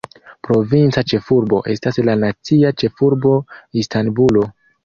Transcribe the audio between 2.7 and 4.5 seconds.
ĉefurbo Istanbulo.